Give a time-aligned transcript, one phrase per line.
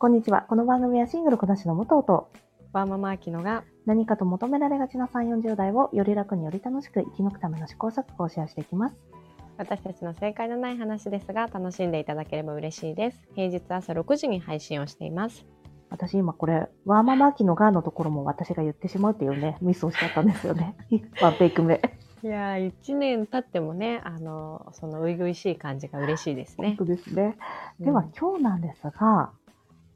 [0.00, 0.46] こんにちは。
[0.48, 2.30] この番組はシングルこなしの武藤と
[2.72, 8.96] ワーママアキノが何かと求められがちな3、40代をより楽により楽しく生き抜くための試行錯誤をシェアしていきます。
[9.58, 13.28] 私たちの正解のない話ですが楽しんでいただければ嬉しいです。
[13.34, 15.44] 平日朝6時に配信をしています。
[15.90, 20.76] 私今これ、ワーママアキのガーのところも私が言ってしまうっていうね、ミスをしちゃったんですよね。
[21.20, 21.78] ワンペイク目。
[22.22, 26.68] いやー、1年経ってもね、あの、その初々しい感じが嬉しいですね。
[26.68, 27.36] 本当ですね。
[27.80, 29.32] ではうん今日なんですが、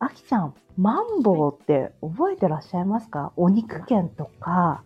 [0.05, 3.33] あきちゃん、マンボウって覚えてらっしゃいますか？
[3.37, 4.83] お肉券とか、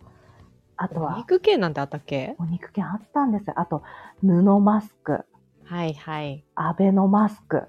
[0.76, 2.36] あとおは肉系なんてあったっけ？
[2.38, 3.54] お肉券あったんですよ。
[3.56, 3.82] あと、
[4.20, 5.24] 布マスク、
[5.64, 6.44] はいはい。
[6.54, 7.66] アベノマスク、は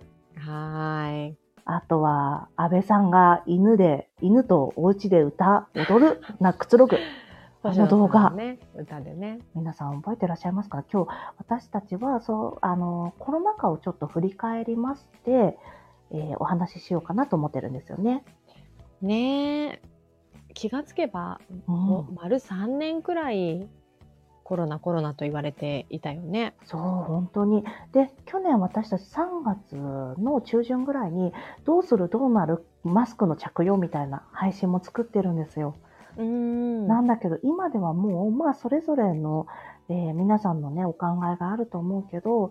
[1.08, 1.38] ーい。
[1.66, 6.98] あとは、安倍さんが犬で、犬とお家で歌、踊る、な、くつろぐ。
[7.62, 9.42] あの動画ね、歌でね。
[9.54, 10.84] 皆さん覚えてらっしゃいますか？
[10.92, 15.58] 今日、私たちは、そう、あの、コロナ禍をちょっと振り返りまして、
[16.12, 18.24] えーお話ししようかなと思ってるんですよね。
[19.02, 19.82] ねえ。
[20.54, 23.68] 気がつけば、うんもう丸3年くらい
[24.50, 26.56] コロナコロナと言われていたよね。
[26.66, 27.64] そう、本当に。
[27.92, 31.34] で、去年私たち3月の中旬ぐらいに、
[31.66, 35.76] どうするどうなるマスクの着用みたいな配信も作ってるんですよ。
[36.18, 36.88] うーん。
[36.88, 39.46] なんだけど、今ではもう、まあ、それぞれの、
[39.88, 42.50] えー皆さんのね、お考えがあると思うけど、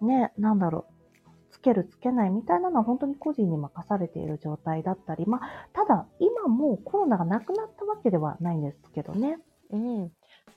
[0.00, 0.97] ね、なんだろう、
[1.60, 9.38] つけるつけないみたいなのは本当に個人に任されている状態だったり、まあ、ただ、今もうコロナがなくなったわけではないんですけどね。
[9.70, 10.12] うん、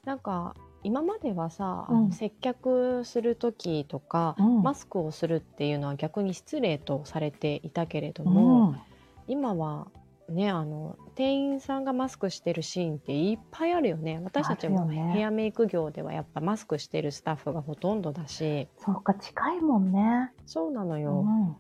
[0.06, 8.82] なんか今まではさ、あうんの接客する時とか、うんマスクをするっていうのは逆に失礼とされていたけれどうも、ん。
[9.28, 9.88] 今は
[10.32, 20.32] ねあの店員さんがマスクしてるシーンっていっぱいあるよね私たちもヘアメイク業ではやっぱマスクしてるスタッフがほとんどだしそうか、近いもんね。
[20.46, 21.58] そうなのうよ、ん。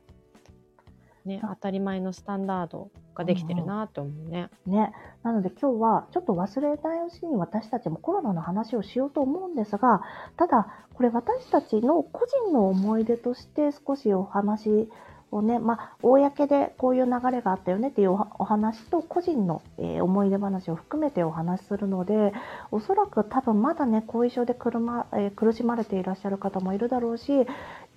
[1.25, 4.49] ね、当たり前のスタンダードができてるなって思うね。
[4.65, 4.91] ね。
[5.21, 10.01] なので今日はちょっと忘れないうちに私たちもコロナの話をしようと思うんですが、
[10.37, 14.89] ただこれ私たちの個人の思い出として少しお話
[15.31, 22.33] をね、まあ、公でこういう流れがあったよねっていうお話と個人の、え思い出話を含めてお話しするので、
[22.71, 27.47] おそらく多分まだね、後遺症で苦,、まえ苦しまれていらっしゃる方もいるだろうし、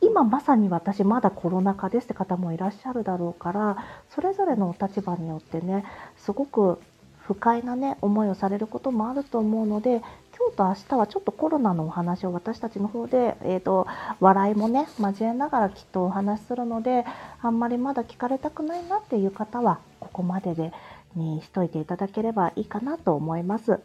[0.00, 3.76] 今まさに私まだコロナ禍ですって方もいらっしゃるだろうから、
[4.10, 5.84] それぞれのお立場によってね、
[6.16, 6.78] すごく
[7.26, 10.02] 不快なね、思いをされることもあると思うので、
[10.44, 13.86] 今日と明日はちょっとコロナのお話を私たちの方で、えー、と
[14.20, 17.06] 笑いもね交えながらきっとお話しするので
[17.40, 20.72] あんまりまだ聞かれたくないなっていう方はここまでで
[21.16, 23.80] にしといていただければいいかなと思います。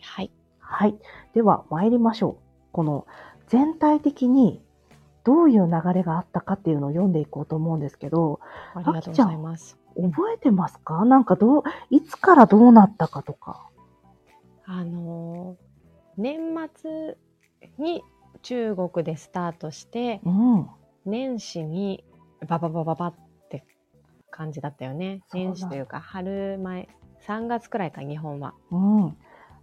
[0.00, 0.30] はい、
[0.60, 0.94] はい。
[1.34, 2.42] では参りましょう。
[2.70, 3.06] この
[3.48, 4.62] 全体的に
[5.24, 8.38] どういう流れがあったかっていうのを読んでいこうと思うんですけど、
[8.74, 9.76] ありがとうございます。
[9.96, 11.04] 覚えてますか？
[11.04, 13.67] なんかどう、いつからどうなったかとか。
[14.70, 15.68] あのー
[16.20, 16.40] 年
[16.74, 17.16] 末
[17.78, 18.02] に
[18.42, 20.66] 中国でスタートしてうん。
[21.06, 22.04] 年始に
[22.46, 23.14] バババババっ
[23.48, 23.64] て
[24.30, 26.88] 感じだったよね年始というか春前
[27.26, 29.16] 3月くらいか日本はうん。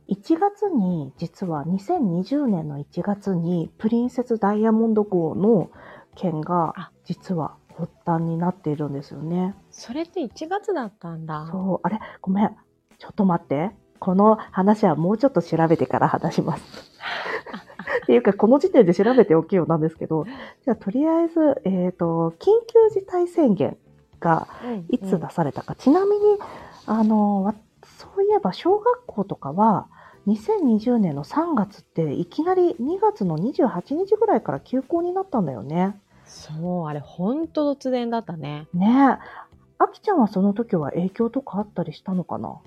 [0.08, 5.72] 1月に、実は2020年の1月に、プリンセスダイヤモンド号の
[6.16, 9.56] 件があ、実は発端になっているんですよね。
[9.72, 12.00] それって1月だったんだそう、あれ？
[12.22, 12.56] ごめん。
[13.00, 13.72] ちょっと待って。
[14.00, 16.64] この話はもうちょっと調べてから話します。
[18.04, 23.78] っていうか、この時点で調べておけよなんですけど、じゃあとりあえず、えっ、と、緊急事態宣言
[24.20, 25.76] がうんいつ出されたか。
[25.76, 26.38] ちなみに、
[26.86, 29.88] あの、わそういえば小学校とかは、
[30.28, 36.00] 2020年の3月っていきなり2月の28日ぐらいから休校になったんだよね。
[36.26, 39.46] そうあれほんと突然だったねねえ。
[39.78, 42.58] あきちゃんはその時は影響とかあったりしたのかな？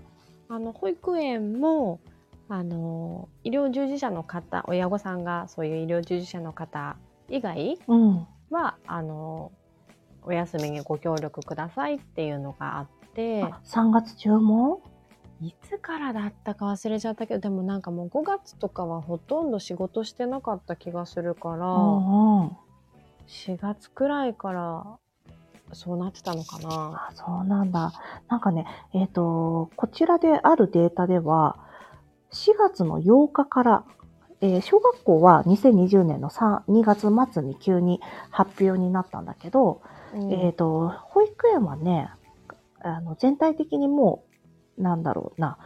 [0.48, 2.00] あの保育園も
[2.48, 6.96] あの医療従事者の方親御さんがそういう医療従事者の方
[7.28, 8.26] 以外うん。
[8.50, 9.52] はあの
[10.22, 14.80] お休みにご協力くださいっていうのがあってあ3月中も？
[15.40, 22.48] いつからだったか忘れちゃったけどでもなんかもう5月とかはほとんど仕事してなかった気がするから、うんうん。
[23.28, 24.98] 4月くらいから
[25.72, 27.08] そうなってたのかな。
[27.10, 27.92] あ、そうなんだ。
[28.28, 31.56] なんかね、えっ、と、こちらであるデータでは、
[32.32, 33.84] 4月の8日から、
[34.40, 38.00] えー小学校は2020年の3 2月末に急に
[38.30, 39.82] 発表になったんだけど、
[40.14, 42.10] うんえっ、と、保育園はね、
[42.80, 44.24] あの、全体的にも
[44.78, 45.58] う、なんだろうな、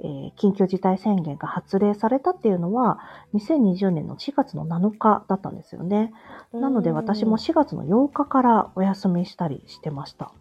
[0.00, 2.98] えー緊急事態宣言が発令されたっていうのは、
[3.34, 6.12] 2020年の4月の7日だったんですよね。
[6.52, 10.32] なので私も4月の8日からお休みしたりしてました。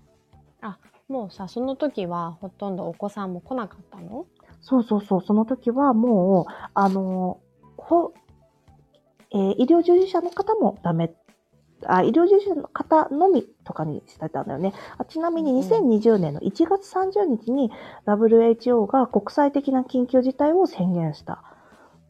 [1.10, 4.26] もうさその時はほとんどお子さんも来なかったの？
[4.62, 7.40] そうそうそう、その時はもう、あの、
[7.78, 8.14] ほ、
[9.32, 11.16] えー医療従事者の方もダメ、
[11.86, 14.74] あ、医療従事者の方のみとかにしてたんだよね。
[14.98, 17.72] あちなみにうん2020年の1月30日に
[18.06, 21.44] WHO が国際的な緊急事態を宣言した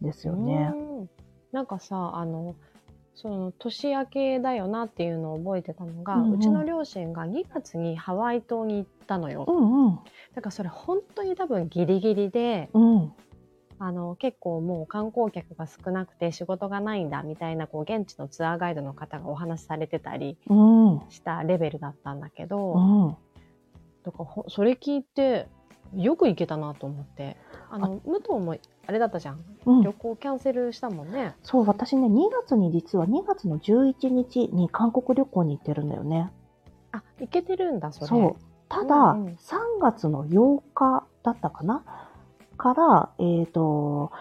[0.02, 0.72] んですよね。
[0.74, 1.10] うん
[1.52, 2.56] なんかさあの
[3.16, 9.46] その年明けだよなっていうのを覚えてたのが、ううんうんちの両親が2月にハワイ島に行ったのよ。
[9.48, 9.96] うんうん。
[10.36, 13.14] だからそれ本当に多分ギリギリでうん。
[13.80, 20.54] あの結構もう観光客が少なくて仕事がないんだみたいなこう現地のツアーガイドの方がお話しされてたりう
[20.96, 21.02] ん。
[21.10, 22.80] したレベルだったんだけど、う
[23.10, 23.16] ん。
[24.04, 25.48] だかそれ聞いて
[25.96, 27.38] よく行けたなと思って
[27.70, 28.58] あの武藤も
[28.88, 31.36] あれだったじゃんうん旅行キャンセルしたもんね。
[31.44, 36.32] そう、私ね、2月に実は2月の11日に韓国旅行に行ってるんだよね。
[36.92, 38.08] あ行けてるんだそれ。
[38.08, 38.36] そう。
[38.70, 39.38] ただ、うんうん3
[39.82, 41.84] 月の8日だったかな
[42.58, 44.12] から、えっ、と、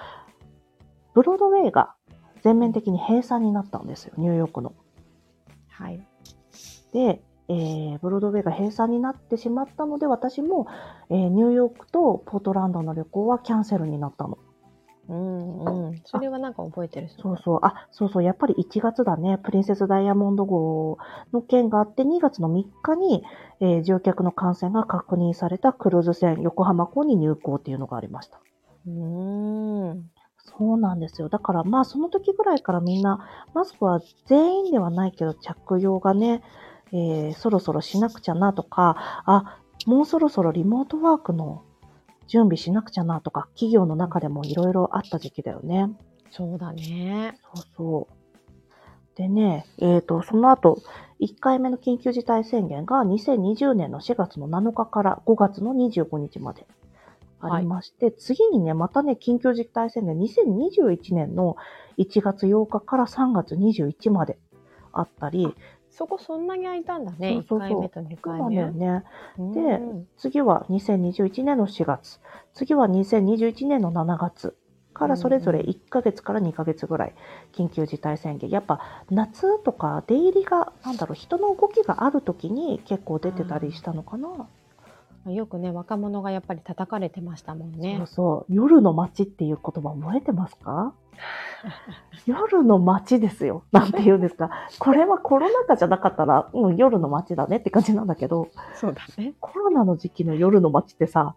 [1.14, 1.94] ブロードウェイが
[2.42, 4.74] 全面的に閉鎖になったんですよ、ニューヨークの。
[5.70, 6.00] はい
[6.92, 10.66] で、えーブロードウェイが閉鎖になってしまったので、私も、
[11.10, 14.38] えーニューヨークとポートランドの旅行はキャンセルになったの。
[15.08, 17.60] うんうん、それはなんか覚えてるそうそう。
[17.62, 18.24] あ、そうそう。
[18.24, 19.38] やっぱり1月だね。
[19.38, 20.98] プリンセスダイヤモンド号
[21.32, 23.22] の件があって、2月の3日に、
[23.60, 28.40] えー乗客の感染が確認されたクルーズ船横浜港に入港っていうのがありました。
[28.86, 31.28] うーんそうなんですよ。
[31.28, 36.42] だからまあその時ぐらいからみんな、マスクは全員ではないけど着用がね、
[36.92, 41.62] えーそろそろしなくちゃなとか、あ、もうそろそろリモートワークの
[42.26, 45.90] 準備しなくちゃなとか、企業の中でもいろいろあった時期だよね。
[46.30, 47.38] そうだね。
[47.54, 49.16] そうそう。
[49.16, 50.82] でね、えっ、と、その後、
[51.20, 56.66] 1回目の緊急事態宣言が2020年の4月の7日から5月の25日まで
[57.40, 61.56] ありまして、次にね、またね、緊急事態宣言2021年の
[61.98, 64.38] 1月8日から3月21まで
[64.92, 65.54] あったり、
[65.96, 67.42] そこそんなに空いたんだね。
[67.48, 68.86] そうそうそう1回目と2そう回なんだよ目。
[68.86, 69.04] ね。
[69.38, 72.20] でうん次は2021年の4月、
[72.52, 74.54] 次は2021年の7月
[74.92, 77.14] からそれぞれ1ヶ月から2ヶ月ぐらい
[77.52, 78.50] 緊急事態宣言。
[78.50, 84.48] やっぱ夏とか出入りが、なんだろう、人の動きがある時に結構出てたりしたのかな。
[85.32, 88.06] よくね、若者がやっぱり叩かれてましたもんねそう。
[88.06, 88.54] そう。
[88.54, 90.94] 夜の街っていう言葉覚えてますか？
[92.26, 93.64] 夜の街ですよ。
[93.72, 94.50] なんて言うんですか？
[94.78, 99.34] これはコロナ禍じゃなかったら、うん、夜の街だねって感じなんだけど、そうだね。
[99.40, 101.34] コロナの時期の夜の街ってさ、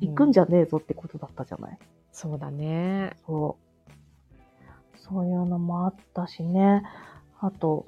[0.00, 1.78] 行くんじゃねえぞってことだったじゃない？
[2.12, 3.16] そうだね。
[3.26, 4.98] そう。
[4.98, 6.82] そういうのもあったしね。
[7.40, 7.86] あと、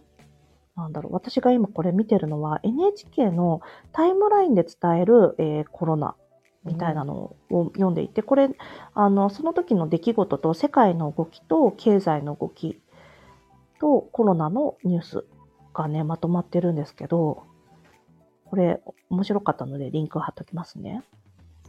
[0.77, 1.13] なんだろう。
[1.13, 3.61] 私が今これ見てるのは NHK の
[3.93, 6.17] タイムラインで伝える、えーコロナ
[6.65, 8.49] みたいなのを読んでいて、これ、
[8.95, 12.81] あの、その時の出来事と世界の動きと経済の動き
[13.81, 15.25] とコロナのニュース
[15.75, 17.45] がね、まとまってるんですけど、
[18.47, 18.81] これ
[19.11, 21.03] 面白かったのでリンク貼っときますね。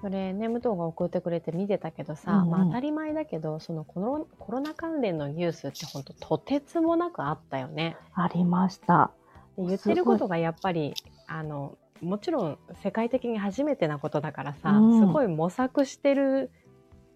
[0.05, 7.97] それね、武藤が送ってくれて見てたけどさ、うんうんまあ当たり前だけど、そのコロコロナ関連のニュースって本当とてつもなくあったよね。
[8.13, 9.09] ありました。
[9.57, 10.93] で言ってることがやっぱり、
[11.25, 16.51] あの、もちろん世界的に初めてなことだからさ、うんすごい模索してる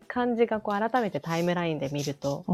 [0.08, 2.54] 感じがこう改めてタイムラインで見るとう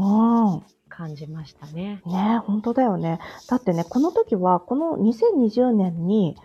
[0.58, 0.62] ん。
[0.90, 2.02] 感じましたね。
[2.04, 3.20] ねえ、本当だよね。
[3.48, 6.36] だってね、この時は、この2020年に、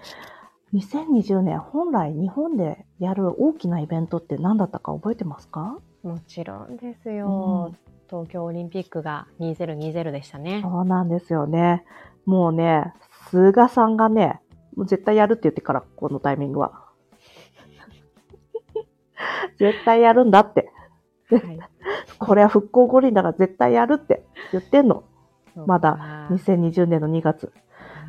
[0.74, 5.78] 2020年、本来日本でやる大きなイベントって何だったか覚えてますか？
[6.04, 7.74] もちろんですよ。
[8.10, 10.62] 東京オリンピックが2020でしたね。
[10.64, 11.84] そうなんですよね。
[12.26, 12.94] もうね、
[13.30, 14.40] 菅さんがね、
[14.76, 16.86] もう絶対やるって言ってから、このタイミングは。
[19.60, 20.72] 絶対やるんだって。
[21.30, 21.60] はい、
[22.20, 25.04] これは復興五輪だから絶対やるって言ってんの。
[25.66, 27.52] まだ2020年の2月。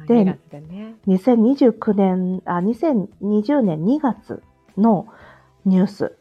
[0.06, 0.94] で2月でね。
[1.06, 4.42] 2029年、あ、2020年2月
[4.76, 5.06] の
[5.64, 6.16] ニュース、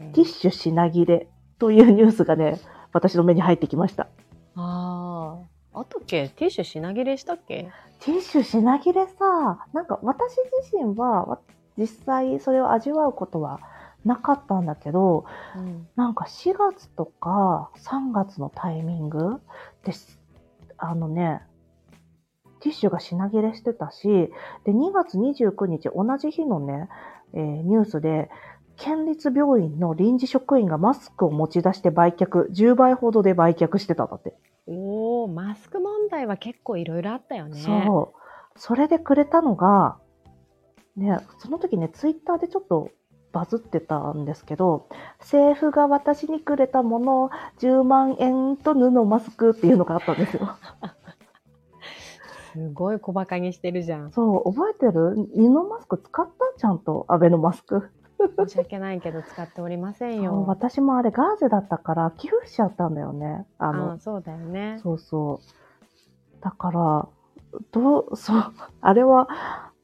[0.00, 1.26] うんティッシュ品切れ
[1.58, 2.60] というニュースがね、
[2.92, 4.08] 私の目に入ってきました。
[4.54, 5.38] あ
[5.74, 5.78] あ。
[5.78, 6.28] あったっけ？
[6.36, 7.70] ティッシュ品切れしたっけ？
[8.00, 11.38] ティッシュ品切れさ、なんか私自身はわ
[11.78, 13.60] 実際それを味わうことは
[14.04, 15.24] なかったんだけど、
[15.56, 15.86] うん。
[15.96, 19.40] なんか4月とか3月のタイミング
[19.84, 20.18] です。
[20.76, 21.40] あのね、
[22.60, 24.08] ティッシュが品切れしてたし、
[24.64, 26.88] で、2月29日同じ日のね、
[27.34, 28.30] えーニュースで、
[28.76, 34.34] 県立病院の臨時職員がマスクを持ち出して売却、10倍ほどで売却してたんだって。
[34.66, 37.56] おお、マスク問題は結構いろいろあったよね。
[37.60, 38.58] そう。
[38.58, 39.98] それでくれたのが、
[40.96, 42.90] ね、その時ね、ツイッターでちょっと
[43.32, 44.88] バズってたんですけど、
[45.20, 50.56] 政府が私にくれたもの、10万円と布マスクっていうのがあったんですよ。
[52.56, 54.10] すごい小馬鹿にしてるじゃん。
[54.12, 55.28] そう、覚えてる？
[55.34, 56.32] 布マスク使った？
[56.58, 57.90] ちゃんと、アベノマスク。
[58.38, 60.44] 申し訳ないけど使っておりませんよ。
[60.46, 63.46] 私もあれガーゼだったから寄付しちゃったんだよね。
[63.58, 64.80] あの、ああそうだよね。
[64.82, 66.42] そうそう。
[66.42, 67.08] だから、
[67.72, 69.28] どう、そう、あれは、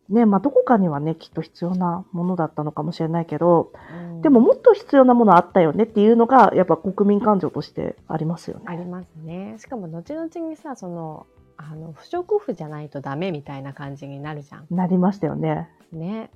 [0.09, 8.67] ね、まあ、どこかにはね、きっと必要なものだったのかもしれないけど、うんでももっと必要なものあったよねっていうのが、やっぱ国民感情としてありますよね。
[8.69, 9.57] ありますね。
[9.59, 11.27] しかも後々にさその
[11.71, 14.67] あの不織布じゃないとダメみたいな感じになるじゃん。
[14.71, 15.69] なりましたよね。
[15.93, 16.31] ね。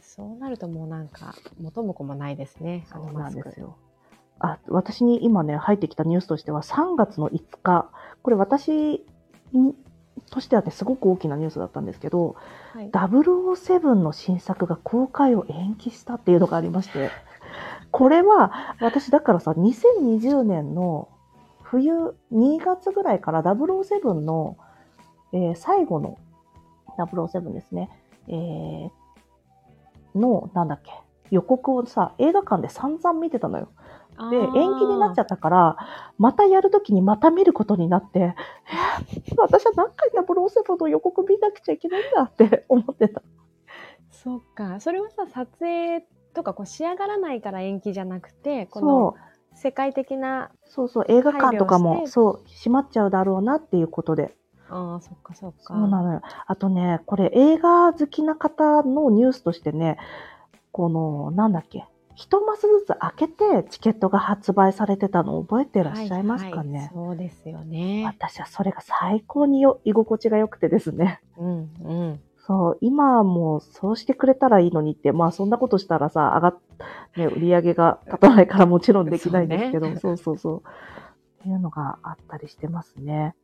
[0.00, 2.86] そうなるともうなんか元も子もないですね。
[2.90, 3.76] あそうなんですよ。
[4.40, 7.90] あ、私に今ね、入ってきたニュースとしては、3月の5日、
[8.22, 9.04] これ私
[9.52, 9.74] に
[10.30, 12.36] としてはね、すごく大きなニュースだったんですけど、
[12.72, 12.90] はい。
[12.90, 17.10] 007の新作が公開を延期したっていうのがありまして、
[17.90, 21.08] これは私だからさ、2020年の
[21.62, 24.56] 冬2月ぐらいから007の、
[25.32, 26.18] えー最後の
[26.98, 27.88] 007ですね、
[28.28, 28.90] えー
[30.14, 30.92] の、なんだっけ、
[31.30, 33.68] 予告をさ、映画館で散々見てたのよ。
[34.30, 35.76] で、延期になっちゃっったから、
[36.18, 38.34] またやるときにまた見ることになって、えー
[39.38, 43.22] 私は何回007の予告見なくちゃいけないんだって思ってた。
[44.10, 44.78] そっか。
[44.80, 46.02] それはさ撮影
[46.34, 49.14] とかこう仕上がらないから延期じゃなくてこの。
[49.54, 54.34] 世界的なそうそう、映画館とかも、そう、閉まっちゃうだろうなっていうことで。
[54.72, 55.56] ああそっかそっか。
[55.60, 56.22] そうなのよ。
[56.46, 59.98] あとね、これ映画好きな方のニュースとしてね、
[60.72, 68.04] この、なんだっけ、一マスずつ開けてチケットが発売されてたの覚えてらっしゃいますかね、はいはいそうですよね。
[68.06, 71.20] 私はそれが最高によ居心地が良くてですね。
[71.36, 72.20] うんうん。
[72.46, 76.58] そう、今もそうしてくれたらいいのにって、まあそんなことしたらさ、上がっ、
[77.16, 80.62] ね、売り上げが立たないからもちろんできないんですけど、そうねそうそうそう。
[81.40, 83.34] っていうのがあったりしてますね。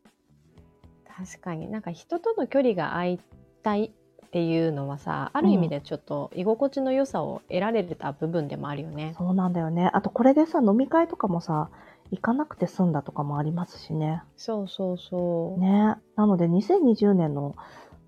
[1.18, 3.20] 確かになんか人との距離が空い
[3.64, 3.92] たい
[4.26, 9.14] っていうのはさある意味でちょっと居心地の良さを得られた部分でもあるよね。
[9.18, 9.90] そうなんだよね。
[9.92, 11.70] あとこれでさ、飲み会とかもさ、
[12.10, 14.22] 行かなくて済んだとかもありますしね。
[14.36, 15.60] そうそうそう。
[15.60, 15.96] ね。
[16.14, 17.56] なので2020年の、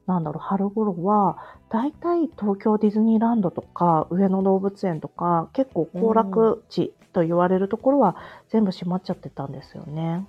[0.06, 1.38] なんだろう、春頃は、
[1.68, 8.16] だいたい東京ディズニーランドとか、上野動物園とか、結構行楽地と言われるところは
[8.50, 10.26] 全部閉まっちゃってたんですよね。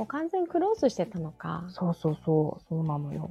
[0.00, 1.66] もう完全クローズしてたのか。
[1.68, 3.30] そうそうそう、そうなのよ。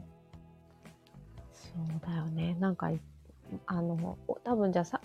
[1.52, 2.56] そうだよね。
[2.60, 3.00] なんかい
[3.66, 5.02] あの多分じゃあさ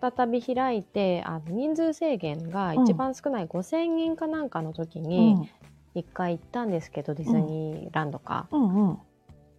[0.00, 5.48] 再び開いてあの人数制限が一番少ない5,000人かなんかの時うにん。
[5.94, 8.48] 一回行ったんですけど、ディズニーランドか。
[8.50, 8.98] うんうん。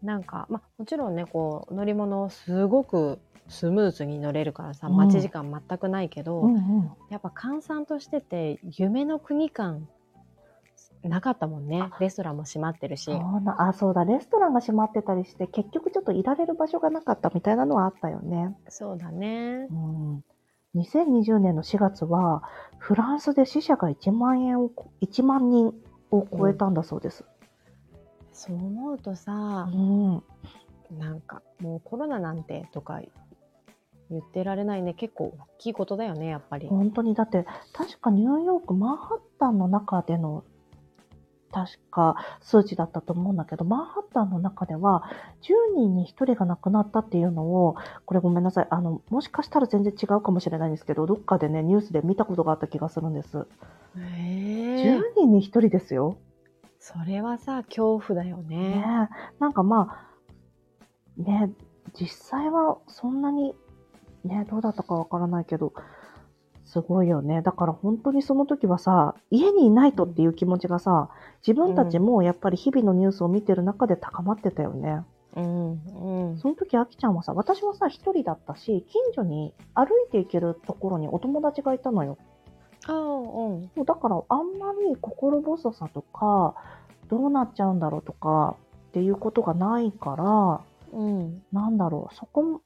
[0.01, 6.91] なんか、まあ、もちろんねこう乗り物すごくスムーズに乗れるからさうん待ち時間全くないけど、うんうん。
[7.11, 9.87] やっぱ閑散としてて夢の国感
[11.09, 18.55] なかったもんねレストランも閉まってるしそうな、あ、そうだ、レストランが閉まってたりして、結局ちょっといられる場所がなかったみたいなのはあったよね。
[18.69, 20.23] そうだねうん。
[20.75, 22.43] 2020年の4月は、
[22.79, 24.71] フランスで死者が1万円を、
[25.01, 25.73] 1万人
[26.11, 27.23] を超えたんだそうです。
[28.33, 30.23] そう思うとさう、ん。
[30.91, 33.01] なんかもうコロナなんてとか
[34.09, 36.67] 言ってられないね結構大きいことだよねやっぱり。
[36.67, 40.43] 本当に、だって、確かニューヨーク、マンハッタンの中での、
[41.55, 45.09] 確か数値だったと思うんだけど、マンハッタンの中では、
[45.41, 53.37] 10人に1人が亡くなったっていうのを、これごめんなさい、あの、もしかしたら全然違うかもしれないんですけど、どっかでね、ニュースで見たことがあった気がするんです。
[53.37, 54.03] へ10
[54.97, 56.17] え人に1人ですよ。
[56.77, 59.09] それはさ恐怖だよねね。
[59.09, 60.09] えなんかま
[61.17, 61.51] あ、ね、
[61.97, 63.55] 実際はそんなに、
[64.25, 65.71] ね、どうだったかわからないけど、
[66.65, 67.41] すごいよね。
[67.41, 71.09] だから本当にその時はさ、家にいないとっていう気持ちがさ、
[71.45, 75.03] 自分たちもやっぱり日々のニュースを見てる中で高まってたよね。
[75.35, 75.71] うん
[76.31, 82.17] うんその時、あきちゃんはさ、私はさ、一人だったし、近所に歩いて行けるところにお友達がいたのよ。
[82.87, 86.53] ああうんそうだからあんまり心細さとか
[87.09, 88.57] どうなっちゃうんだろうとか
[88.89, 92.61] っていうことがないからうんなんだろうそこ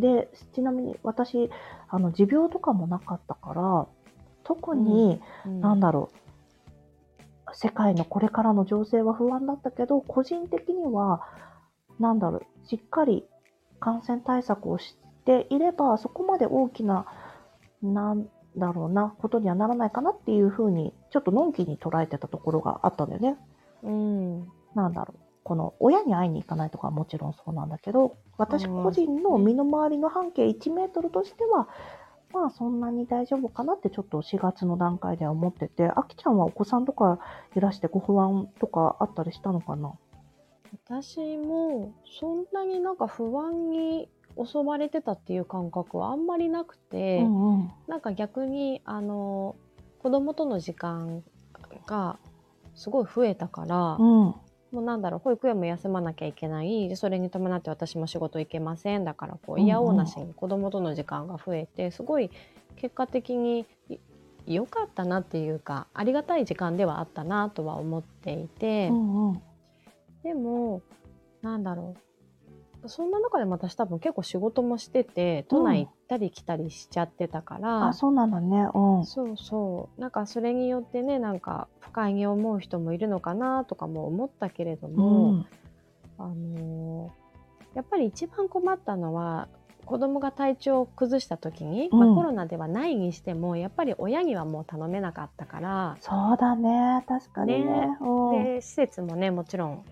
[0.00, 1.50] でちなみに私
[1.88, 3.86] あの持病とかもなかったから
[4.44, 6.18] 特に、うんなんだろう
[7.54, 11.22] 世界のこれからの情勢は不安だったけど個人的には
[11.98, 13.24] なんだろうしっかり
[13.80, 17.06] 感染対策をしていればそこまで大きな
[17.82, 23.36] なんだろうな、ことにはならないかなっていうふうに、ちょっとのんきに捉えてたところがあったんだよね。
[23.82, 24.48] うん。
[24.74, 25.27] なんだろう。
[25.48, 31.68] この親に会いに行かないとかはもちろんそうなんだけど、私個人の身の回りの半径1メートルとしては、
[32.34, 37.18] まあそんなに大丈夫かなってちょっと4月の段階では思ってて、あきちゃんはお子さんとか
[37.56, 39.94] いらしてご不安とかあったりしたのかな？
[40.86, 47.70] 私もそんなになんか不安に襲われてたっていう感覚はあんまりなくて、うんうん。
[47.86, 49.56] なんか逆にあの
[50.02, 51.24] 子供との時間
[51.86, 52.18] が
[52.74, 54.34] すごい増えたから、うん。
[54.70, 56.88] もうなんだろう保育園も休まなきゃいけない。
[56.88, 59.04] でそれに伴って私も仕事行けません。
[59.04, 62.30] だからこう嫌おうなしに子供との時間が増えてすごい
[62.76, 63.96] 結果的にい
[64.46, 69.42] 良かったなっていうかありがたい時間ではあったなとは思っていて、うんうん。
[70.22, 70.82] でも
[71.42, 72.07] なんだろう
[72.88, 78.68] そんな中でも私多分結構仕事もしてて都内行ったり来たりしちゃってたから、あ、そうなんだね。
[78.74, 79.06] うん。
[79.06, 85.46] そうそうなんかそれによってねなんか不快に思う人もいるのかなとかも思ったけれども、うん。
[86.18, 87.28] あのー
[87.74, 89.46] やっぱり一番困ったのは
[89.84, 97.04] 子供が体調を崩した時に、うんまあ、コロナではないにしてもやっぱり親にはもう頼めなかったから、そうだね。
[97.08, 97.64] 確かにね。
[97.64, 98.44] ねうん。
[98.44, 99.84] で施設もねもちろん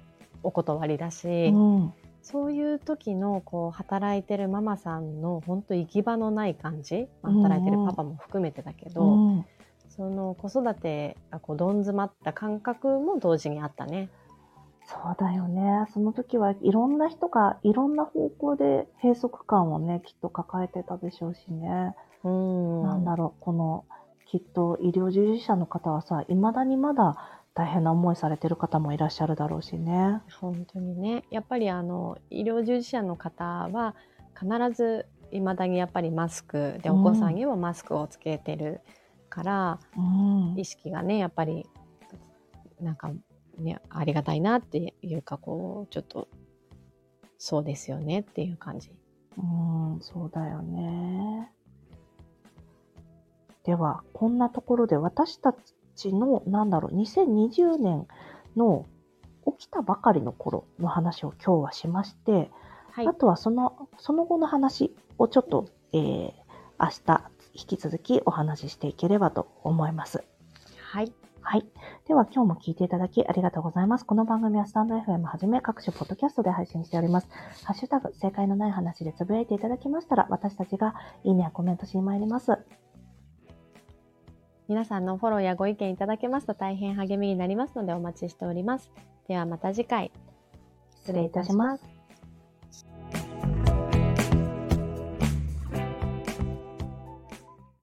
[0.43, 1.95] お断りだし、うん。
[2.27, 9.47] そういう時のこう働いてるママさんの本当行き場のない感じ、働いてるパパも含めてだけど、うん。
[9.91, 14.11] その子育てがこうどん詰まった感覚も同時にあったね。
[14.87, 15.87] そうだよね。
[15.95, 21.95] その時はいろんな人がいろんな方向で閉塞感をね、きっと抱えてたでしょうしね。
[22.25, 23.85] うんなんだろう、この、
[24.27, 30.21] きっと医療従事者の方はさ、未だにまだ大変な思いされてる方もいらっしゃるだろうしね。
[30.41, 33.95] 本当にねやっぱりあの医療従事者の方は
[34.39, 34.47] 必
[34.77, 38.83] ずいまだにやっぱりマスクでうんお子さんにもマスクをつけてる
[39.31, 40.55] から、うん。
[40.59, 41.67] 意識がねやっぱり
[42.79, 43.11] なんか
[43.59, 46.29] ねありがたいなっていうかこうちょっと
[47.39, 48.91] そうですよねっていう感じ。
[49.39, 51.51] うん、そうだよね。
[53.65, 55.53] では、こんなところで私た
[55.97, 58.07] ちの、なんだろう、2020年
[58.57, 58.87] の
[59.59, 62.51] 起きたばかりの頃の話を今日はしまして、
[62.93, 66.33] はいあとはその、その後の話をちょっと、えー、
[66.81, 70.25] 明日引き続きお話ししていければと思います。
[70.81, 71.13] はい
[71.49, 71.67] はい。
[72.09, 74.05] では今日も聞いていただきありがとうございます。
[74.05, 77.29] この番組はスタンド FM はじめ各種ポッドキャストで配信しております。
[77.63, 82.59] ハッシュタグ、正解のない話でつぶやいていただきましたら、私たちがいいねやコメントしに参ります。
[84.69, 88.91] 皆さんのフォローやご意見いただけますと大変励みになりますのでお待ちしております。
[89.29, 90.11] ではまた次回。
[91.03, 91.96] 失礼いたします。